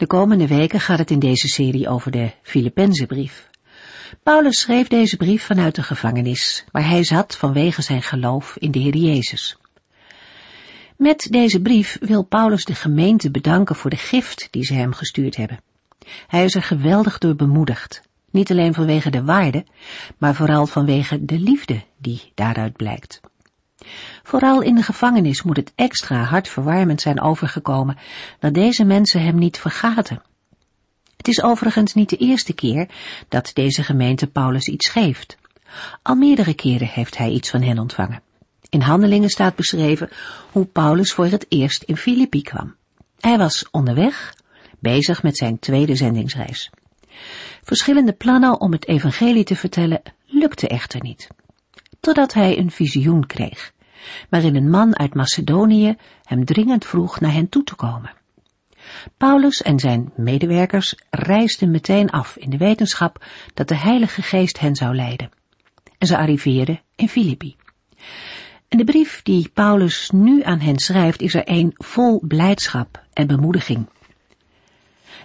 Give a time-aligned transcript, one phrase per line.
[0.00, 3.50] De komende weken gaat het in deze serie over de Filippenzenbrief.
[4.22, 8.78] Paulus schreef deze brief vanuit de gevangenis, waar hij zat vanwege zijn geloof in de
[8.78, 9.56] Heer Jezus.
[10.96, 15.36] Met deze brief wil Paulus de gemeente bedanken voor de gift die ze hem gestuurd
[15.36, 15.60] hebben.
[16.26, 19.64] Hij is er geweldig door bemoedigd, niet alleen vanwege de waarde,
[20.18, 23.20] maar vooral vanwege de liefde die daaruit blijkt.
[24.22, 27.98] Vooral in de gevangenis moet het extra hartverwarmend zijn overgekomen
[28.38, 30.22] dat deze mensen hem niet vergaten.
[31.16, 32.88] Het is overigens niet de eerste keer
[33.28, 35.36] dat deze gemeente Paulus iets geeft.
[36.02, 38.22] Al meerdere keren heeft hij iets van hen ontvangen.
[38.68, 40.08] In Handelingen staat beschreven
[40.52, 42.74] hoe Paulus voor het eerst in Filippi kwam.
[43.20, 44.34] Hij was onderweg,
[44.78, 46.70] bezig met zijn tweede zendingsreis.
[47.62, 51.28] Verschillende plannen om het evangelie te vertellen lukten echter niet.
[52.00, 53.72] Totdat hij een visioen kreeg,
[54.28, 58.12] waarin een man uit Macedonië hem dringend vroeg naar hen toe te komen.
[59.16, 64.74] Paulus en zijn medewerkers reisden meteen af in de wetenschap dat de Heilige Geest hen
[64.74, 65.30] zou leiden.
[65.98, 67.56] En ze arriveerden in Filippi.
[68.68, 73.26] En de brief die Paulus nu aan hen schrijft is er een vol blijdschap en
[73.26, 73.88] bemoediging.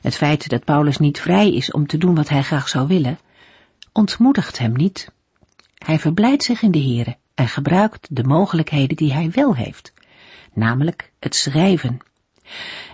[0.02, 3.20] Het feit dat Paulus niet vrij is om te doen wat hij graag zou willen,
[3.92, 5.14] ontmoedigt hem niet.
[5.76, 9.94] Hij verblijdt zich in de Here en gebruikt de mogelijkheden die hij wel heeft,
[10.54, 11.98] namelijk het schrijven.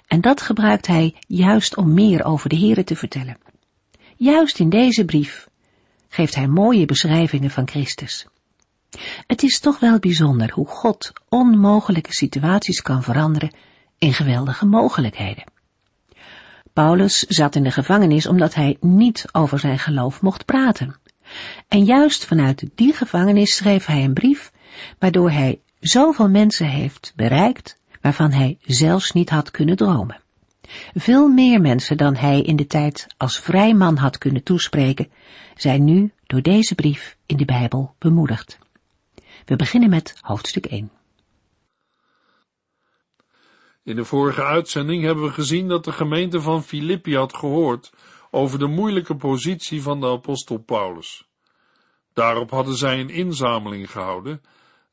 [0.08, 3.38] En dat gebruikt hij juist om meer over de Here te vertellen.
[4.16, 5.50] Juist in deze brief
[6.10, 8.28] geeft hij mooie beschrijvingen van Christus.
[9.28, 13.52] Het is toch wel bijzonder hoe God onmogelijke situaties kan veranderen
[13.98, 15.44] in geweldige mogelijkheden.
[16.74, 20.96] Paulus zat in de gevangenis omdat hij niet over zijn geloof mocht praten.
[21.68, 24.52] En juist vanuit die gevangenis schreef hij een brief,
[25.00, 30.22] waardoor hij zoveel mensen heeft bereikt, waarvan hij zelfs niet had kunnen dromen.
[30.94, 35.12] Veel meer mensen dan hij in de tijd als vrij man had kunnen toespreken,
[35.56, 38.58] zijn nu door deze brief in de Bijbel bemoedigd.
[39.46, 40.92] We beginnen met hoofdstuk 1.
[43.84, 47.92] In de vorige uitzending hebben we gezien dat de gemeente van Filippi had gehoord
[48.32, 51.30] over de moeilijke positie van de apostel Paulus.
[52.14, 54.42] Daarop hadden zij een inzameling gehouden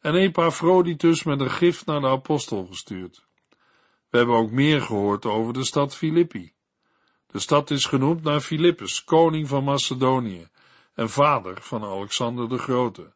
[0.00, 3.27] en Epaphroditus met een gift naar de apostel gestuurd.
[4.10, 6.53] We hebben ook meer gehoord over de stad Filippi.
[7.27, 10.48] De stad is genoemd naar Philippus, koning van Macedonië
[10.94, 13.12] en vader van Alexander de Grote.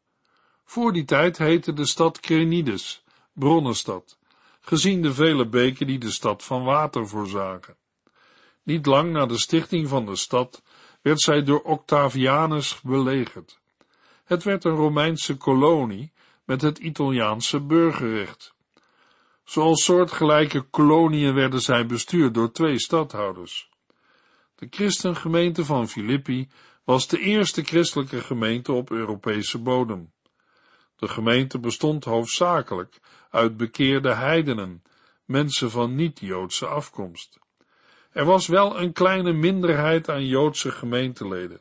[0.64, 4.18] Voor die tijd heette de stad Krenides, bronnenstad,
[4.60, 7.76] gezien de vele beken die de stad van water voorzagen.
[8.62, 10.62] Niet lang na de stichting van de stad
[11.00, 13.60] werd zij door Octavianus belegerd.
[14.24, 16.12] Het werd een Romeinse kolonie
[16.44, 18.54] met het Italiaanse burgerrecht.
[19.44, 23.70] Zoals soortgelijke koloniën werden zij bestuurd door twee stadhouders.
[24.54, 26.48] De christengemeente van Filippi
[26.84, 30.12] was de eerste christelijke gemeente op Europese bodem.
[30.96, 33.00] De gemeente bestond hoofdzakelijk
[33.30, 34.82] uit bekeerde heidenen,
[35.24, 37.41] mensen van niet-Joodse afkomst.
[38.12, 41.60] Er was wel een kleine minderheid aan Joodse gemeenteleden.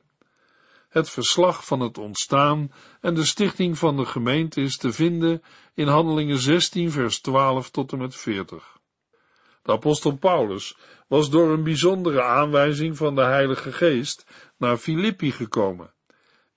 [0.89, 5.87] Het verslag van het ontstaan en de stichting van de gemeente is te vinden in
[5.87, 8.79] Handelingen 16 vers 12 tot en met 40.
[9.63, 14.25] De apostel Paulus was door een bijzondere aanwijzing van de Heilige Geest
[14.57, 15.93] naar Filippi gekomen,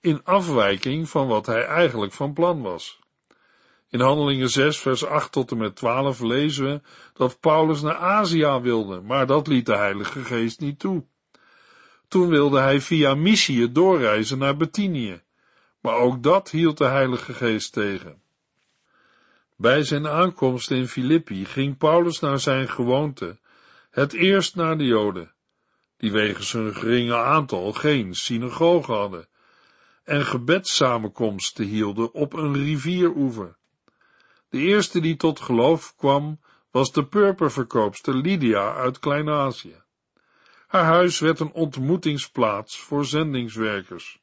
[0.00, 2.98] in afwijking van wat hij eigenlijk van plan was.
[3.94, 6.80] In Handelingen 6, vers 8 tot en met 12 lezen we
[7.12, 11.04] dat Paulus naar Azië wilde, maar dat liet de Heilige Geest niet toe.
[12.08, 15.22] Toen wilde hij via Mysië doorreizen naar Betinië,
[15.80, 18.22] maar ook dat hield de Heilige Geest tegen.
[19.56, 23.38] Bij zijn aankomst in Filippi ging Paulus naar zijn gewoonte,
[23.90, 25.32] het eerst naar de Joden,
[25.96, 29.28] die wegens hun geringe aantal geen synagoge hadden,
[30.04, 33.56] en gebedssamenkomsten hielden op een rivieroever.
[34.54, 36.40] De eerste die tot geloof kwam,
[36.70, 39.82] was de purperverkoopster Lydia uit Klein-Azië.
[40.66, 44.20] Haar huis werd een ontmoetingsplaats voor zendingswerkers.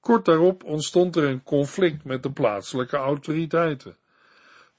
[0.00, 3.96] Kort daarop ontstond er een conflict met de plaatselijke autoriteiten.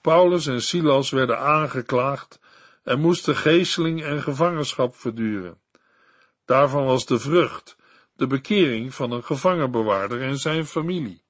[0.02, 2.40] Paulus en Silas werden aangeklaagd
[2.84, 5.60] en moesten geesteling en gevangenschap verduren.
[6.46, 7.76] Daarvan was de vrucht,
[8.16, 11.24] de bekering van een gevangenbewaarder en zijn familie.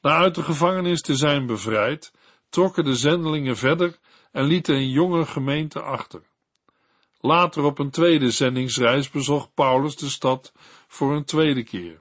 [0.00, 2.12] Na uit de gevangenis te zijn bevrijd,
[2.54, 3.98] trokken de zendelingen verder
[4.32, 6.22] en lieten een jonge gemeente achter.
[7.20, 10.52] Later op een tweede zendingsreis bezocht Paulus de stad
[10.88, 12.00] voor een tweede keer.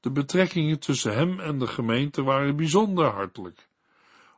[0.00, 3.68] De betrekkingen tussen hem en de gemeente waren bijzonder hartelijk.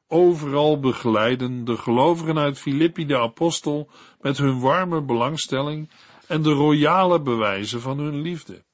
[0.08, 3.90] Overal begeleiden de gelovigen uit Filippi de apostel
[4.20, 5.90] met hun warme belangstelling
[6.26, 8.64] en de royale bewijzen van hun liefde.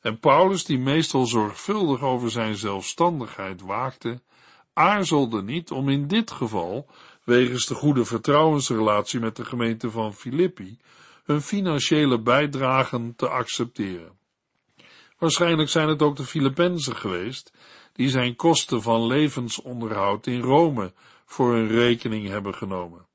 [0.00, 4.20] En Paulus, die meestal zorgvuldig over zijn zelfstandigheid waakte,
[4.76, 6.86] aarzelde niet om in dit geval,
[7.24, 10.78] wegens de goede vertrouwensrelatie met de gemeente van Filippi,
[11.24, 14.12] hun financiële bijdragen te accepteren.
[15.18, 17.52] Waarschijnlijk zijn het ook de Filippenzen geweest,
[17.92, 20.92] die zijn kosten van levensonderhoud in Rome
[21.24, 23.06] voor hun rekening hebben genomen.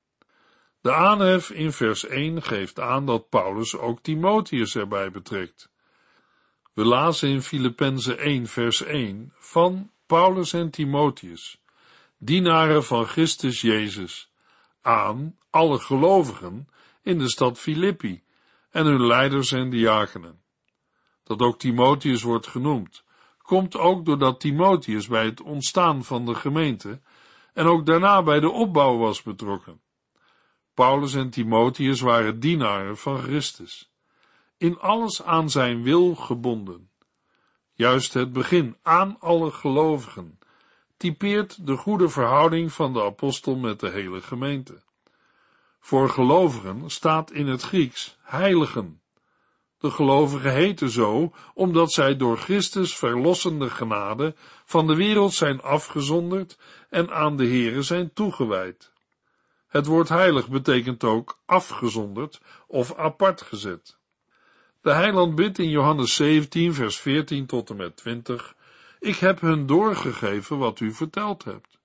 [0.82, 5.70] De aanhef in vers 1 geeft aan dat Paulus ook Timotheus erbij betrekt.
[6.74, 11.62] We lazen in Filippenzen 1 vers 1 van Paulus en Timotheus,
[12.18, 14.32] dienaren van Christus Jezus,
[14.82, 16.68] aan alle gelovigen
[17.02, 18.24] in de stad Filippi
[18.72, 20.42] en hun leiders en diakenen.
[21.24, 23.04] Dat ook Timotheus wordt genoemd,
[23.38, 27.02] komt ook doordat Timotheus bij het ontstaan van de gemeente
[27.54, 29.82] en ook daarna bij de opbouw was betrokken.
[30.74, 33.92] Paulus en Timotheus waren dienaren van Christus,
[34.58, 36.91] in alles aan zijn wil gebonden.
[37.74, 40.40] Juist het begin aan alle gelovigen
[40.98, 44.82] typeert de goede verhouding van de apostel met de hele gemeente.
[45.80, 49.02] Voor gelovigen staat in het Grieks heiligen.
[49.78, 54.36] De gelovigen heten zo omdat zij door Christus verlossende genade
[54.66, 56.58] van de wereld zijn afgezonderd
[56.90, 58.94] en aan de Here zijn toegewijd.
[59.68, 64.00] Het woord heilig betekent ook afgezonderd of apart gezet.
[64.82, 68.56] De heiland bidt in Johannes 17 vers 14 tot en met 20
[69.00, 71.80] Ik heb hun doorgegeven wat u verteld hebt.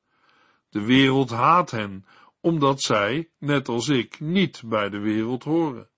[0.70, 2.06] De wereld haat hen,
[2.40, 5.88] omdat zij, net als ik, niet bij de wereld horen.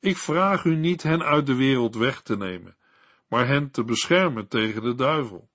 [0.00, 2.76] Ik vraag u niet hen uit de wereld weg te nemen,
[3.28, 5.48] maar hen te beschermen tegen de duivel.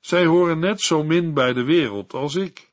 [0.00, 2.72] Zij horen net zo min bij de wereld als ik.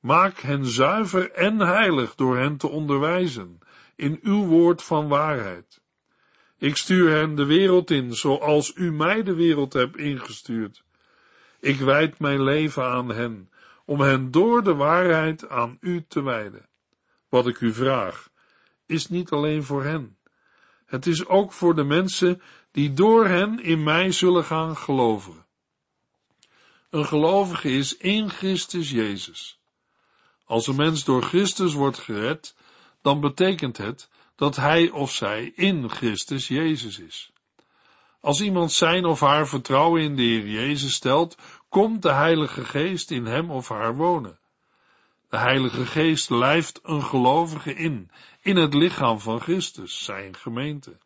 [0.00, 3.58] Maak hen zuiver en heilig door hen te onderwijzen
[3.96, 5.81] in uw woord van waarheid.
[6.62, 10.84] Ik stuur hen de wereld in, zoals u mij de wereld hebt ingestuurd.
[11.60, 13.50] Ik wijd mijn leven aan hen,
[13.84, 16.68] om hen door de waarheid aan u te wijden.
[17.28, 18.28] Wat ik u vraag,
[18.86, 20.16] is niet alleen voor hen.
[20.86, 25.46] Het is ook voor de mensen die door hen in mij zullen gaan geloven.
[26.90, 29.60] Een gelovige is in Christus Jezus.
[30.44, 32.56] Als een mens door Christus wordt gered,
[33.00, 34.10] dan betekent het
[34.42, 37.32] dat hij of zij in Christus Jezus is.
[38.20, 41.36] Als iemand zijn of haar vertrouwen in de Heer Jezus stelt,
[41.68, 44.38] komt de Heilige Geest in hem of haar wonen.
[45.28, 48.10] De Heilige Geest lijft een gelovige in,
[48.40, 50.98] in het lichaam van Christus, zijn gemeente.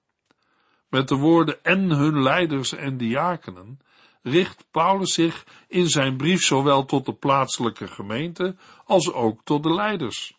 [0.89, 3.81] Met de woorden en hun leiders en diakenen
[4.23, 9.75] richt Paulus zich in zijn brief zowel tot de plaatselijke gemeente als ook tot de
[9.75, 10.36] leiders.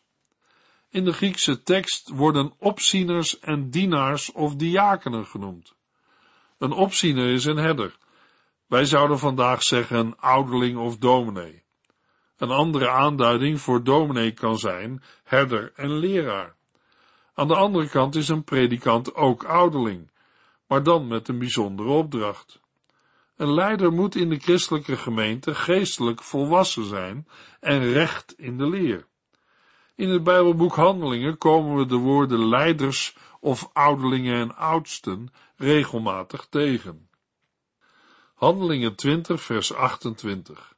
[0.98, 5.76] In de Griekse tekst worden opzieners en dienaars of diakenen genoemd.
[6.58, 7.98] Een opziener is een herder.
[8.68, 11.64] Wij zouden vandaag zeggen een ouderling of dominee.
[12.38, 16.56] Een andere aanduiding voor dominee kan zijn herder en leraar.
[17.34, 20.12] Aan de andere kant is een predikant ook ouderling,
[20.68, 22.60] maar dan met een bijzondere opdracht.
[23.36, 27.28] Een leider moet in de christelijke gemeente geestelijk volwassen zijn
[27.60, 29.07] en recht in de leer.
[29.98, 37.10] In het Bijbelboek Handelingen komen we de woorden leiders of ouderlingen en oudsten regelmatig tegen.
[38.34, 40.76] Handelingen 20 vers 28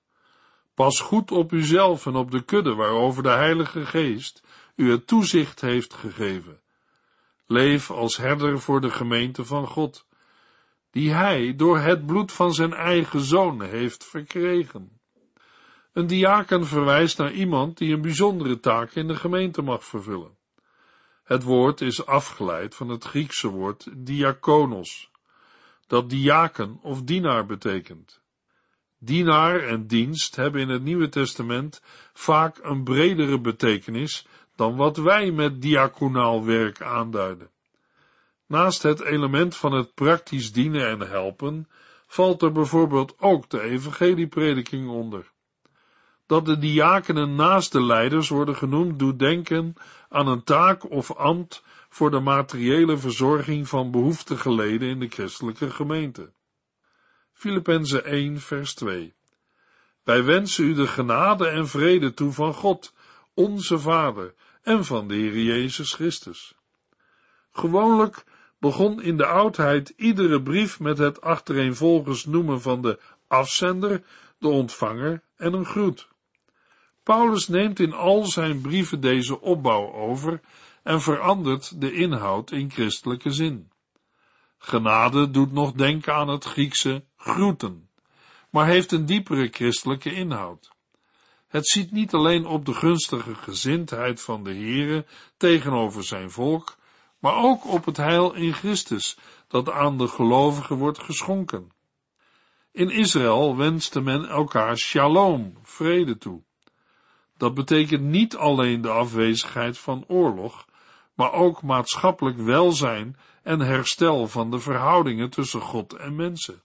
[0.73, 4.43] Pas goed op uzelf en op de kudde waarover de Heilige Geest
[4.75, 6.59] u het toezicht heeft gegeven.
[7.45, 10.05] Leef als herder voor de gemeente van God,
[10.91, 14.98] die hij door het bloed van zijn eigen zoon heeft verkregen.
[15.93, 20.37] Een diaken verwijst naar iemand die een bijzondere taak in de gemeente mag vervullen.
[21.23, 25.11] Het woord is afgeleid van het Griekse woord diakonos,
[25.87, 28.21] dat diaken of dienaar betekent.
[28.97, 31.81] Dienaar en dienst hebben in het Nieuwe Testament
[32.13, 37.49] vaak een bredere betekenis dan wat wij met diaconaal werk aanduiden.
[38.45, 41.69] Naast het element van het praktisch dienen en helpen,
[42.07, 45.31] valt er bijvoorbeeld ook de evangelieprediking onder.
[46.29, 49.73] Dat de diakenen naast de leiders worden genoemd, doet denken
[50.09, 55.69] aan een taak of ambt voor de materiële verzorging van behoeftige leden in de christelijke
[55.69, 56.31] gemeente.
[57.33, 59.13] Filippenzen 1 vers 2
[60.03, 62.93] Wij wensen u de genade en vrede toe van God,
[63.33, 66.55] onze Vader, en van de Heer Jezus Christus.
[67.51, 68.23] Gewoonlijk
[68.59, 74.03] begon in de oudheid iedere brief met het achtereenvolgens noemen van de afzender,
[74.37, 76.07] de ontvanger en een groet.
[77.09, 80.41] Paulus neemt in al zijn brieven deze opbouw over
[80.83, 83.71] en verandert de inhoud in christelijke zin.
[84.57, 87.89] Genade doet nog denken aan het Griekse groeten,
[88.49, 90.71] maar heeft een diepere christelijke inhoud.
[91.47, 95.05] Het ziet niet alleen op de gunstige gezindheid van de Heere
[95.37, 96.77] tegenover zijn volk,
[97.19, 101.71] maar ook op het heil in Christus dat aan de gelovigen wordt geschonken.
[102.71, 106.47] In Israël wenste men elkaar shalom, vrede toe.
[107.39, 110.65] Dat betekent niet alleen de afwezigheid van oorlog,
[111.13, 116.61] maar ook maatschappelijk welzijn en herstel van de verhoudingen tussen God en mensen.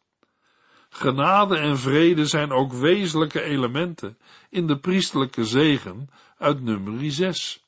[0.88, 4.18] Genade en vrede zijn ook wezenlijke elementen
[4.50, 7.64] in de priestelijke zegen uit nummer 6,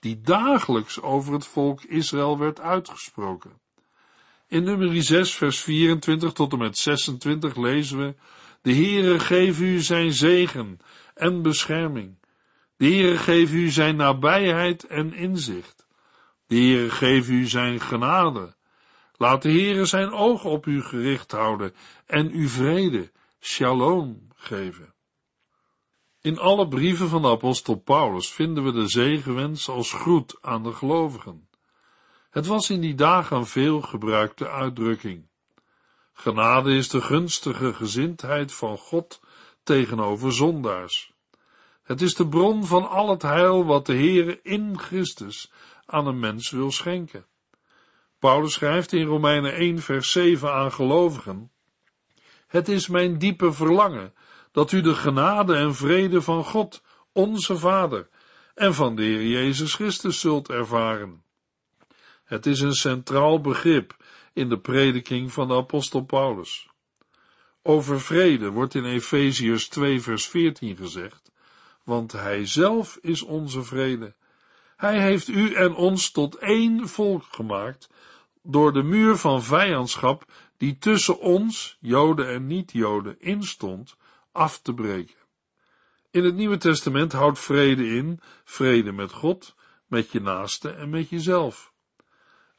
[0.00, 3.60] die dagelijks over het volk Israël werd uitgesproken.
[4.48, 8.14] In nummer 6 vers 24 tot en met 26 lezen we,
[8.62, 10.78] de Heere geef u zijn zegen
[11.14, 12.20] en bescherming.
[12.82, 15.86] De Heere geef u zijn nabijheid en inzicht.
[16.46, 18.54] De Heere geef u zijn genade.
[19.16, 21.74] Laat de Heere zijn oog op u gericht houden
[22.06, 24.94] en u vrede, shalom, geven.
[26.20, 30.72] In alle brieven van de apostel Paulus vinden we de zegenwens als groet aan de
[30.72, 31.48] gelovigen.
[32.30, 35.28] Het was in die dagen een veel gebruikte uitdrukking.
[36.12, 39.20] Genade is de gunstige gezindheid van God
[39.62, 41.11] tegenover zondaars.
[41.82, 45.52] Het is de bron van al het heil wat de Heere in Christus
[45.86, 47.26] aan een mens wil schenken.
[48.18, 51.50] Paulus schrijft in Romeinen 1 vers 7 aan gelovigen,
[52.46, 54.14] Het is mijn diepe verlangen
[54.52, 58.08] dat u de genade en vrede van God, onze Vader,
[58.54, 61.24] en van de Heer Jezus Christus zult ervaren.
[62.24, 63.96] Het is een centraal begrip
[64.32, 66.68] in de prediking van de apostel Paulus.
[67.62, 71.31] Over vrede wordt in Efeziërs 2 vers 14 gezegd,
[71.84, 74.14] want hij zelf is onze vrede.
[74.76, 77.88] Hij heeft u en ons tot één volk gemaakt
[78.42, 80.24] door de muur van vijandschap
[80.56, 83.96] die tussen ons, Joden en niet-Joden, instond,
[84.32, 85.20] af te breken.
[86.10, 89.54] In het Nieuwe Testament houdt vrede in vrede met God,
[89.86, 91.72] met je naaste en met jezelf.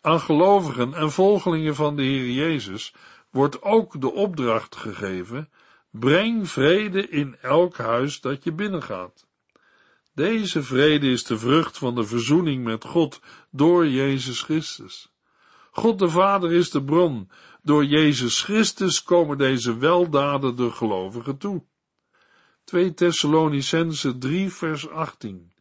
[0.01, 2.93] Aan gelovigen en volgelingen van de Heer Jezus
[3.29, 5.49] wordt ook de opdracht gegeven:
[5.93, 9.27] breng vrede in elk huis dat je binnengaat.
[10.13, 13.21] Deze vrede is de vrucht van de verzoening met God
[13.51, 15.11] door Jezus Christus.
[15.71, 17.29] God de Vader is de bron.
[17.61, 21.63] Door Jezus Christus komen deze weldaden de gelovigen toe.
[22.63, 25.53] 2 Thessalonicense 3 vers 18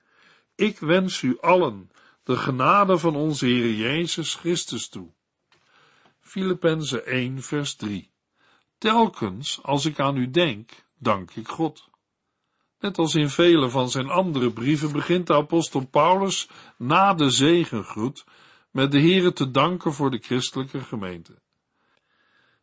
[0.55, 1.91] Ik wens u allen
[2.25, 5.13] de genade van onze Heer Jezus Christus toe.
[6.21, 8.12] Filippenzen 1 vers 3
[8.83, 11.89] Telkens als ik aan u denk, dank ik God.
[12.81, 18.25] Net als in vele van zijn andere brieven begint de apostel Paulus na de zegengroet
[18.71, 21.35] met de Heere te danken voor de christelijke gemeente.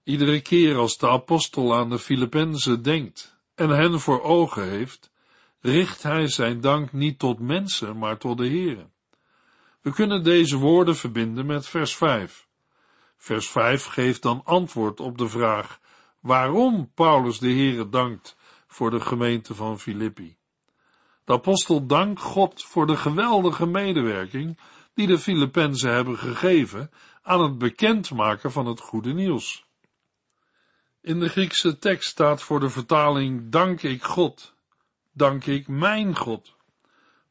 [0.04, 5.12] Iedere keer als de apostel aan de Filippenzen denkt en hen voor ogen heeft,
[5.60, 8.90] richt hij zijn dank niet tot mensen, maar tot de Heere.
[9.82, 12.48] We kunnen deze woorden verbinden met vers 5.
[13.18, 15.80] Vers 5 geeft dan antwoord op de vraag
[16.30, 18.36] waarom Paulus de Heere dankt
[18.68, 20.38] voor de gemeente van Filippi.
[21.26, 24.60] De apostel dankt God voor de geweldige medewerking
[24.94, 29.66] die de Filippenzen hebben gegeven aan het bekendmaken van het goede nieuws.
[31.02, 34.54] In de Griekse tekst staat voor de vertaling dank ik God,
[35.12, 36.56] dank ik mijn God.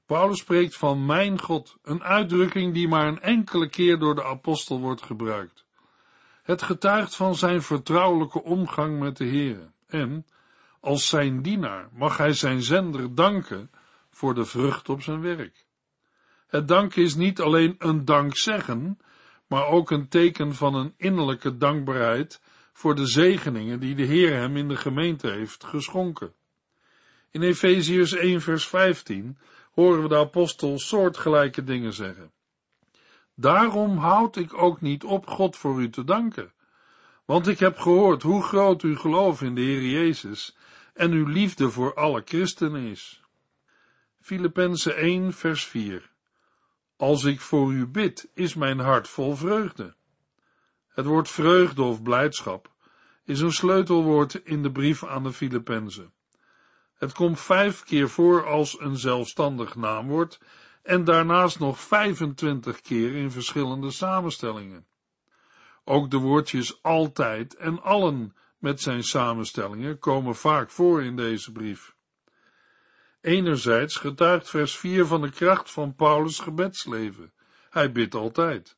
[0.07, 4.81] Paulus spreekt van mijn God, een uitdrukking die maar een enkele keer door de apostel
[4.81, 5.67] wordt gebruikt.
[6.49, 10.27] Het getuigt van zijn vertrouwelijke omgang met de Heer en,
[10.81, 13.71] als zijn dienaar, mag hij zijn zender danken
[14.11, 15.67] voor de vrucht op zijn werk.
[16.47, 18.99] Het danken is niet alleen een dankzeggen,
[19.47, 22.41] maar ook een teken van een innerlijke dankbaarheid
[22.73, 26.33] voor de zegeningen die de Heer hem in de gemeente heeft geschonken.
[27.31, 29.39] In Efeziërs 1 vers 15
[29.73, 32.33] horen we de apostel soortgelijke dingen zeggen.
[33.41, 36.53] Daarom houd ik ook niet op God voor u te danken,
[37.25, 40.57] want ik heb gehoord hoe groot uw geloof in de Heer Jezus
[40.95, 43.23] en uw liefde voor alle christenen is.
[44.21, 46.11] Filippenzen 1 vers 4
[46.97, 49.95] Als ik voor u bid, is mijn hart vol vreugde.
[50.89, 52.73] Het woord vreugde of blijdschap
[53.25, 56.13] is een sleutelwoord in de brief aan de Filippenzen.
[56.95, 60.41] Het komt vijf keer voor als een zelfstandig naamwoord
[60.89, 64.87] en daarnaast nog 25 keer in verschillende samenstellingen.
[65.85, 71.95] Ook de woordjes altijd en allen met zijn samenstellingen komen vaak voor in deze brief.
[73.21, 77.33] Enerzijds getuigt vers 4 van de kracht van Paulus' gebedsleven.
[77.71, 78.77] Hij bidt altijd.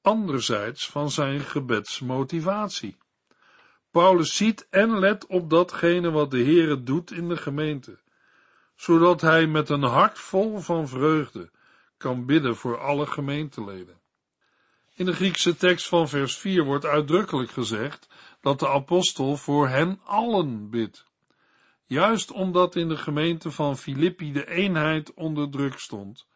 [0.00, 2.96] Anderzijds van zijn gebedsmotivatie.
[3.90, 7.98] Paulus ziet en let op datgene wat de Heere doet in de gemeente,
[8.82, 11.50] zodat hij met een hart vol van vreugde
[11.96, 14.00] kan bidden voor alle gemeenteleden.
[14.94, 18.08] In de Griekse tekst van vers 4 wordt uitdrukkelijk gezegd
[18.40, 21.06] dat de apostel voor hen allen bidt.
[21.84, 26.26] Juist omdat in de gemeente van Filippi de eenheid onder druk stond.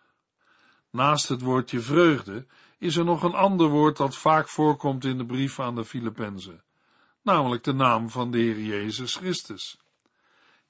[0.91, 2.47] Naast het woordje vreugde
[2.79, 6.63] is er nog een ander woord dat vaak voorkomt in de brief aan de Filippenzen,
[7.23, 9.79] namelijk de naam van de Heer Jezus Christus.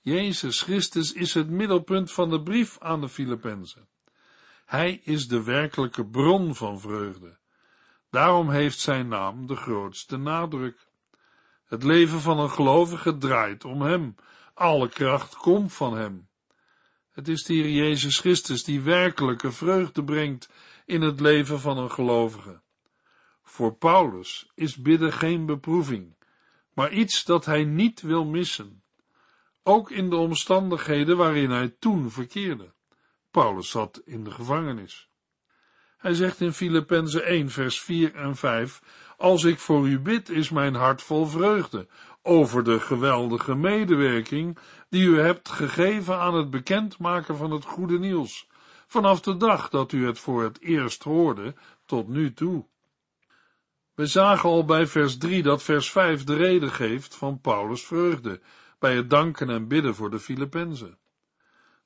[0.07, 3.89] Jezus Christus is het middelpunt van de brief aan de Filippenzen.
[4.65, 7.39] Hij is de werkelijke bron van vreugde.
[8.11, 10.89] Daarom heeft zijn naam de grootste nadruk.
[11.65, 14.15] Het leven van een gelovige draait om hem.
[14.55, 16.29] Alle kracht komt van hem.
[17.11, 20.49] Het is de Heer Jezus Christus die werkelijke vreugde brengt
[20.85, 22.61] in het leven van een gelovige.
[23.43, 26.17] Voor Paulus is bidden geen beproeving,
[26.73, 28.85] maar iets dat hij niet wil missen.
[29.69, 32.73] Ook in de omstandigheden waarin hij toen verkeerde.
[33.31, 35.09] Paulus zat in de gevangenis.
[35.97, 38.83] Hij zegt in Filippenzen 1 vers 4 en 5,
[39.17, 41.89] Als ik voor u bid, is mijn hart vol vreugde
[42.23, 44.59] over de geweldige medewerking
[44.89, 48.49] die u hebt gegeven aan het bekendmaken van het goede nieuws,
[48.87, 51.55] vanaf de dag dat u het voor het eerst hoorde
[51.87, 52.67] tot nu toe.
[53.95, 58.41] We zagen al bij vers 3 dat vers 5 de reden geeft van Paulus' vreugde
[58.79, 60.99] bij het danken en bidden voor de Filippenzen.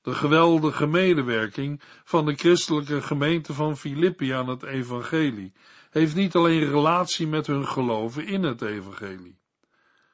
[0.02, 5.52] De geweldige medewerking van de christelijke gemeente van Filippi aan het evangelie
[5.90, 9.38] heeft niet alleen relatie met hun geloven in het evangelie.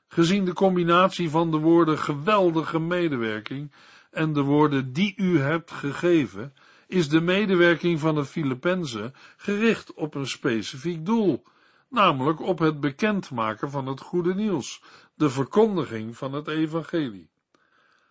[0.09, 3.73] Gezien de combinatie van de woorden geweldige medewerking
[4.11, 6.55] en de woorden die u hebt gegeven,
[6.87, 11.45] is de medewerking van de Filippenzen gericht op een specifiek doel,
[11.89, 14.83] namelijk op het bekendmaken van het goede nieuws,
[15.17, 17.31] de verkondiging van het evangelie.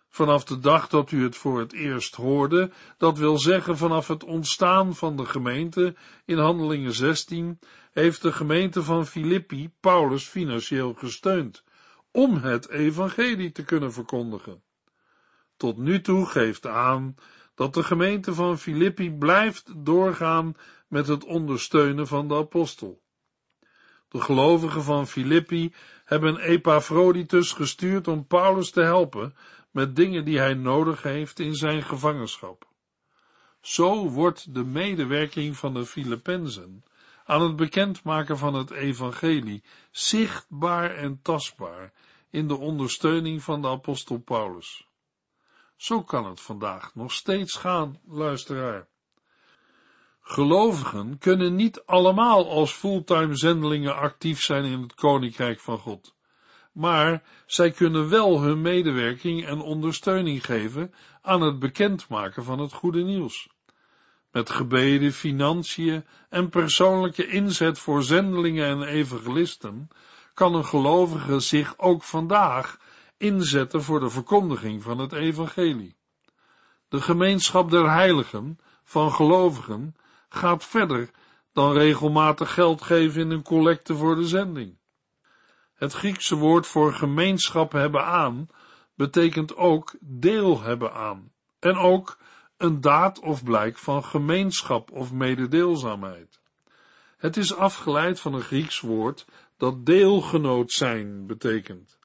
[0.08, 4.24] Vanaf de dag dat u het voor het eerst hoorde, dat wil zeggen vanaf het
[4.24, 7.58] ontstaan van de gemeente in Handelingen 16,
[7.92, 11.64] heeft de gemeente van Filippi Paulus financieel gesteund,
[12.10, 14.62] om het evangelie te kunnen verkondigen.
[15.56, 17.14] Tot nu toe geeft aan
[17.54, 20.54] dat de gemeente van Filippi blijft doorgaan
[20.88, 23.02] met het ondersteunen van de apostel.
[24.16, 25.74] De gelovigen van Filippi
[26.04, 29.36] hebben Epaphroditus gestuurd om Paulus te helpen
[29.70, 32.68] met dingen die hij nodig heeft in zijn gevangenschap.
[33.60, 36.84] Zo wordt de medewerking van de Filippenzen
[37.24, 41.92] aan het bekendmaken van het evangelie zichtbaar en tastbaar
[42.30, 44.88] in de ondersteuning van de apostel Paulus.
[45.76, 48.88] Zo kan het vandaag nog steeds gaan, luisteraar.
[50.28, 56.16] Gelovigen kunnen niet allemaal als fulltime zendelingen actief zijn in het koninkrijk van God
[56.76, 63.02] maar zij kunnen wel hun medewerking en ondersteuning geven aan het bekendmaken van het goede
[63.02, 63.48] nieuws.
[64.30, 69.88] Met gebeden, financiën en persoonlijke inzet voor zendelingen en evangelisten
[70.34, 72.78] kan een gelovige zich ook vandaag
[73.16, 75.96] inzetten voor de verkondiging van het evangelie.
[76.88, 79.94] De gemeenschap der heiligen van gelovigen
[80.28, 81.10] gaat verder
[81.52, 84.78] dan regelmatig geld geven in een collecte voor de zending.
[85.74, 88.48] Het Griekse woord voor gemeenschap hebben aan
[88.94, 92.18] betekent ook deel hebben aan en ook
[92.56, 96.40] een daad of blijk van gemeenschap of mededeelzaamheid.
[97.16, 101.98] Het is afgeleid van een Grieks woord dat deelgenoot zijn betekent.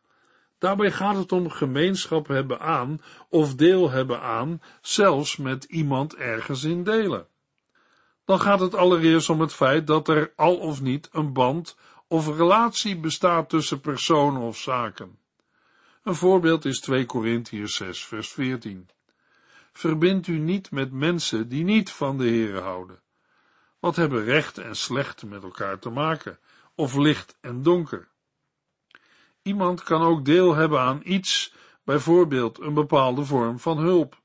[0.58, 6.64] Daarbij gaat het om gemeenschap hebben aan of deel hebben aan, zelfs met iemand ergens
[6.64, 7.28] in delen.
[8.32, 12.38] Dan gaat het allereerst om het feit dat er al of niet een band of
[12.38, 15.18] relatie bestaat tussen personen of zaken.
[16.04, 18.90] Een voorbeeld is 2 Korintiërs 6 vers 14.
[19.74, 23.02] Verbind u niet met mensen die niet van de Heere houden.
[23.80, 26.40] Wat hebben recht en slecht met elkaar te maken,
[26.76, 28.08] of licht en donker?
[29.42, 34.21] Iemand kan ook deel hebben aan iets, bijvoorbeeld een bepaalde vorm van hulp.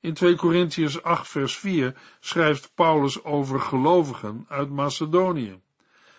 [0.00, 5.60] In 2 Corinthians 8 vers 4 schrijft Paulus over gelovigen uit Macedonië.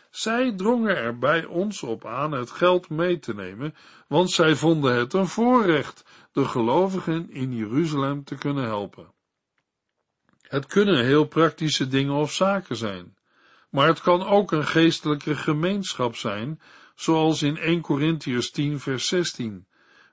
[0.10, 3.76] Zij drongen er bij ons op aan het geld mee te nemen,
[4.08, 9.14] want zij vonden het een voorrecht de gelovigen in Jeruzalem te kunnen helpen.
[10.42, 13.18] Het kunnen heel praktische dingen of zaken zijn,
[13.70, 16.62] maar het kan ook een geestelijke gemeenschap zijn,
[16.96, 19.68] zoals in 1 Corinthians 10 vers 16,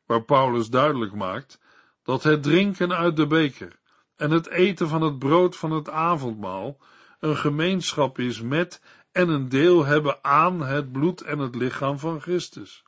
[0.06, 1.62] waar Paulus duidelijk maakt
[2.04, 3.78] dat het drinken uit de beker
[4.16, 6.78] en het eten van het brood van het avondmaal
[7.20, 8.80] een gemeenschap is met
[9.12, 12.82] en een deel hebben aan het bloed en het lichaam van Christus.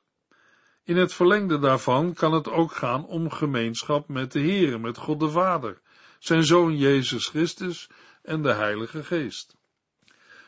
[0.85, 5.21] In het verlengde daarvan kan het ook gaan om gemeenschap met de Heere, met God
[5.21, 5.81] de Vader,
[6.19, 7.89] zijn Zoon Jezus Christus
[8.23, 9.57] en de Heilige Geest.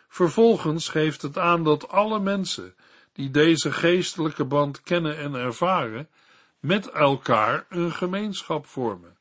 [0.09, 2.75] Vervolgens geeft het aan dat alle mensen
[3.13, 6.09] die deze geestelijke band kennen en ervaren,
[6.61, 9.17] met elkaar een gemeenschap vormen.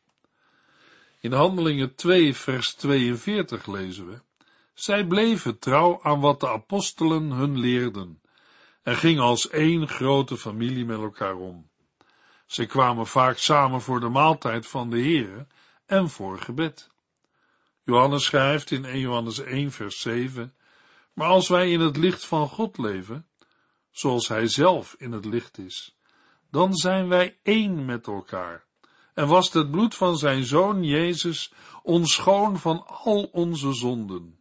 [1.20, 4.22] In Handelingen 2, vers 42 lezen we:
[4.74, 8.22] Zij bleven trouw aan wat de apostelen hun leerden
[8.84, 11.70] en gingen als één grote familie met elkaar om.
[12.46, 15.48] Zij kwamen vaak samen voor de maaltijd van de Heere
[15.86, 16.90] en voor gebed.
[17.84, 20.56] Johannes schrijft in 1 Johannes 1 vers 7,
[21.14, 23.28] maar als wij in het licht van God leven,
[23.92, 25.97] zoals Hij zelf in het licht is,
[26.52, 28.66] dan zijn wij één met elkaar.
[29.14, 34.40] En was het bloed van zijn Zoon Jezus ons schoon van al onze zonden.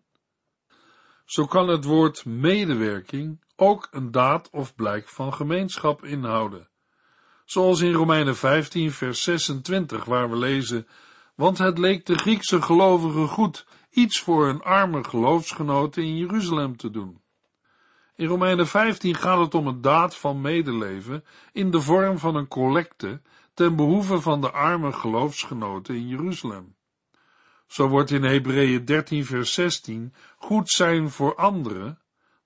[1.24, 6.68] Zo kan het woord medewerking ook een daad of blijk van gemeenschap inhouden.
[7.44, 10.86] Zoals in Romeinen 15 vers 26 waar we lezen,
[11.34, 16.90] want het leek de Griekse gelovigen goed iets voor een arme geloofsgenoten in Jeruzalem te
[16.90, 17.20] doen.
[18.16, 22.48] In Romeinen 15 gaat het om een daad van medeleven in de vorm van een
[22.48, 23.20] collecte
[23.54, 26.74] ten behoeve van de arme geloofsgenoten in Jeruzalem.
[27.66, 31.98] Zo wordt in Hebreeën 13 vers 16 goed zijn voor anderen,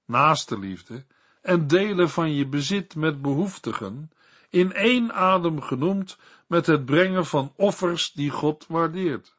[0.05, 1.05] naaste liefde,
[1.43, 4.11] en delen van je bezit met behoeftigen,
[4.49, 9.37] in één adem genoemd met het brengen van offers die God waardeert.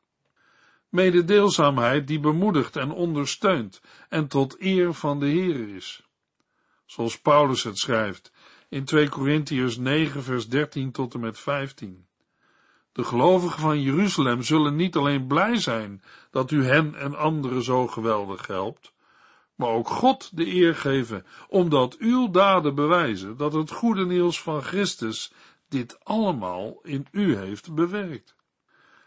[0.89, 6.09] Mededeelzaamheid die bemoedigt en ondersteunt en tot eer van de Heer is.
[6.91, 8.31] Zoals Paulus het schrijft
[8.69, 12.05] in 2 Corinthiërs 9 vers 13 tot en met 15.
[12.91, 17.87] De gelovigen van Jeruzalem zullen niet alleen blij zijn dat u hen en anderen zo
[17.87, 18.93] geweldig helpt,
[19.55, 24.61] maar ook God de eer geven, omdat uw daden bewijzen dat het goede nieuws van
[24.61, 25.33] Christus
[25.69, 28.35] dit allemaal in u heeft bewerkt.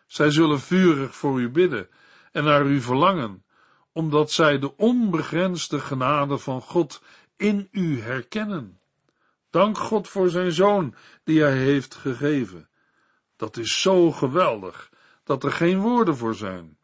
[0.07, 1.89] Zij zullen vurig voor u bidden
[2.33, 3.45] en naar u verlangen,
[3.93, 7.03] omdat zij de onbegrensde genade van God
[7.37, 8.81] in u herkennen.
[9.51, 10.95] Dank God voor zijn zoon
[11.25, 12.69] die hij heeft gegeven.
[13.37, 14.91] Dat is zo geweldig
[15.25, 16.79] dat er geen woorden voor zijn.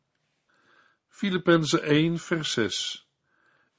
[1.08, 3.08] Filippenzen 1 vers 6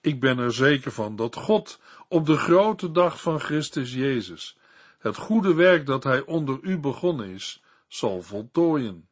[0.02, 4.58] Ik ben er zeker van dat God op de grote dag van Christus Jezus
[5.00, 9.10] het goede werk dat hij onder u begonnen is, zal voltooien.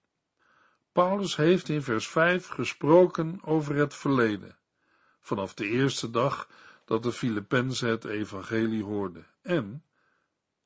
[0.91, 4.58] Paulus heeft in vers 5 gesproken over het verleden,
[5.19, 6.48] vanaf de eerste dag
[6.89, 9.84] dat de Filippenzen het evangelie hoorden, en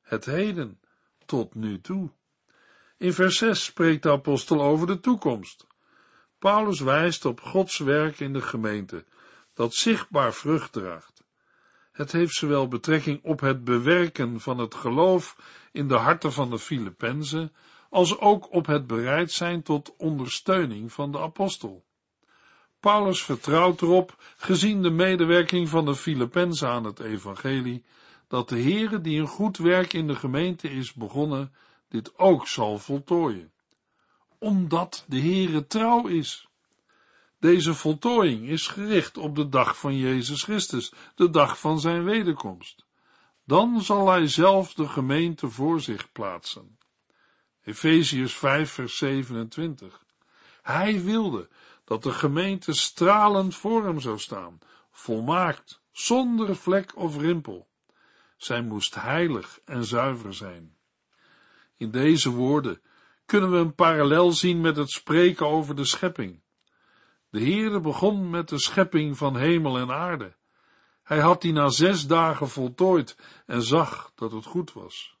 [0.00, 0.80] het heden,
[1.26, 2.10] tot nu toe.
[2.96, 5.66] In vers 6 spreekt de apostel over de toekomst.
[6.38, 9.04] Paulus wijst op Gods werk in de gemeente,
[9.54, 11.24] dat zichtbaar vrucht draagt.
[11.92, 15.36] Het heeft zowel betrekking op het bewerken van het geloof
[15.72, 17.52] in de harten van de Filippenzen,
[17.90, 21.84] als ook op het bereid zijn tot ondersteuning van de apostel.
[22.84, 27.84] Paulus vertrouwt erop, gezien de medewerking van de Filippenzen aan het evangelie,
[28.28, 31.54] dat de Heere die een goed werk in de gemeente is begonnen,
[31.88, 33.52] dit ook zal voltooien.
[34.38, 36.48] Omdat de Heere trouw is.
[37.40, 42.84] Deze voltooiing is gericht op de dag van Jezus Christus, de dag van zijn wederkomst.
[43.44, 46.78] Dan zal hij zelf de gemeente voor zich plaatsen.
[47.62, 50.04] Efeziërs 5 vers 27.
[50.62, 51.48] Hij wilde
[51.84, 54.58] dat de gemeente stralend voor hem zou staan,
[54.90, 57.68] volmaakt, zonder vlek of rimpel.
[58.36, 60.76] Zij moest heilig en zuiver zijn.
[61.76, 62.82] In deze woorden
[63.26, 66.42] kunnen we een parallel zien met het spreken over de schepping.
[67.30, 70.34] De Heere begon met de schepping van hemel en aarde.
[71.02, 73.16] Hij had die na zes dagen voltooid
[73.46, 75.16] en zag dat het goed was.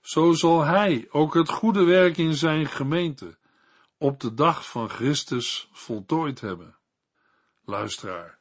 [0.00, 3.38] Zo zal Hij ook het goede werk in zijn gemeente
[3.98, 6.76] op de dag van Christus voltooid hebben.
[7.64, 8.38] Luisteraar,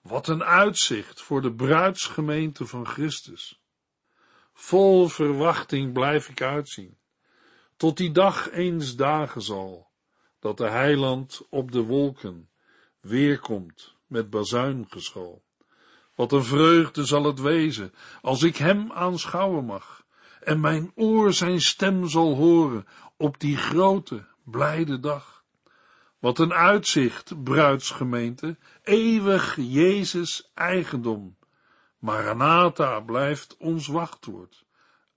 [0.00, 3.60] wat een uitzicht voor de bruidsgemeente van Christus.
[4.52, 6.98] Vol verwachting blijf ik uitzien.
[7.76, 9.90] tot die dag eens dagen zal,
[10.38, 12.50] dat de heiland op de wolken
[13.00, 15.44] weerkomt met bazuingeschal.
[16.14, 20.04] Wat een vreugde zal het wezen, als ik hem aanschouwen mag,
[20.40, 25.44] en mijn oor zijn stem zal horen op die grote, blijde dag.
[26.18, 31.36] Wat een uitzicht, bruidsgemeente, eeuwig Jezus eigendom.
[31.98, 34.64] Maranatha blijft ons wachtwoord.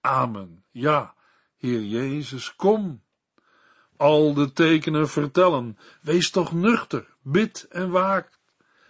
[0.02, 0.64] Amen.
[0.72, 1.14] Ja,
[1.58, 3.04] Heer Jezus, kom.
[3.98, 8.40] Al de tekenen vertellen, wees toch nuchter, bid en waakt.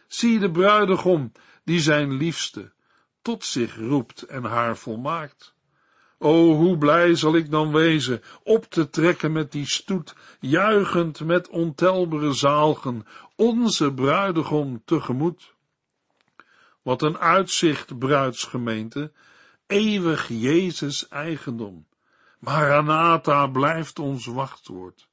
[0.07, 1.31] Zie de bruidegom,
[1.63, 2.71] die zijn liefste
[3.21, 5.53] tot zich roept en haar volmaakt.
[6.21, 11.49] O, hoe blij zal ik dan wezen, op te trekken met die stoet, juichend met
[11.49, 13.05] ontelbare zaalgen,
[13.35, 15.53] onze bruidegom tegemoet.
[16.81, 19.11] Wat een uitzicht, bruidsgemeente,
[19.67, 21.87] eeuwig Jezus eigendom.
[22.39, 25.07] Maranatha blijft ons wachtwoord.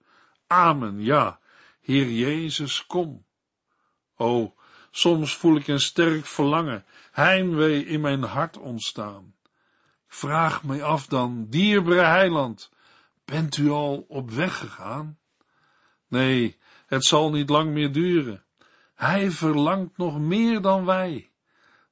[0.46, 1.38] Amen, ja,
[1.80, 3.24] Heer Jezus, kom.
[4.16, 4.54] O,
[4.90, 9.35] soms voel ik een sterk verlangen, heimwee in mijn hart ontstaan.
[10.08, 12.70] Vraag mij af dan, dierbare heiland,
[13.24, 15.18] bent u al op weg gegaan?
[16.08, 18.44] Nee, het zal niet lang meer duren.
[18.94, 21.30] Hij verlangt nog meer dan wij.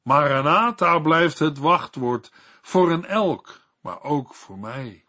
[0.02, 5.04] Maranatha blijft het wachtwoord voor een elk, maar ook voor mij.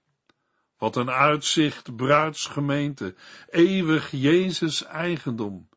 [0.78, 3.16] Wat een uitzicht, bruidsgemeente,
[3.50, 5.70] eeuwig Jezus eigendom.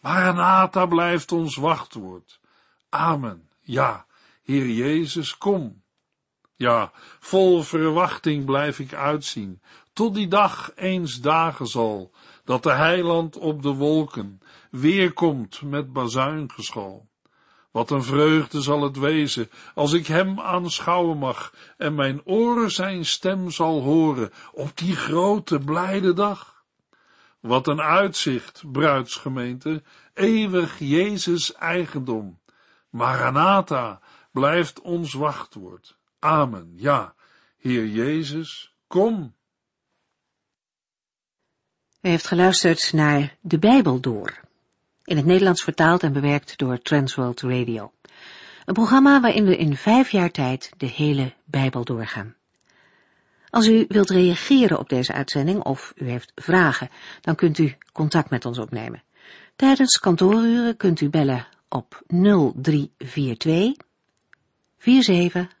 [0.00, 2.40] Maranatha blijft ons wachtwoord.
[2.88, 3.48] Amen.
[3.60, 4.06] Ja,
[4.42, 5.81] Heer Jezus, kom.
[6.56, 9.60] Ja, vol verwachting blijf ik uitzien,
[9.92, 12.10] tot die dag eens dagen zal,
[12.44, 17.10] dat de heiland op de wolken weerkomt met bazuingeschal.
[17.70, 23.04] Wat een vreugde zal het wezen, als ik hem aanschouwen mag en mijn oren zijn
[23.04, 26.64] stem zal horen op die grote blijde dag.
[27.40, 29.82] Wat een uitzicht, bruidsgemeente,
[30.14, 32.38] eeuwig Jezus eigendom.
[32.90, 35.96] Maranatha blijft ons wachtwoord.
[36.22, 36.72] Amen.
[36.76, 37.14] Ja,
[37.58, 39.34] Heer Jezus, kom.
[42.00, 44.40] U heeft geluisterd naar De Bijbel door.
[45.04, 47.92] In het Nederlands vertaald en bewerkt door Transworld Radio.
[48.64, 52.34] Een programma waarin we in vijf jaar tijd de hele Bijbel doorgaan.
[53.50, 58.30] Als u wilt reageren op deze uitzending of u heeft vragen, dan kunt u contact
[58.30, 59.02] met ons opnemen.
[59.56, 63.74] Tijdens kantooruren kunt u bellen op 0342
[64.78, 65.60] 47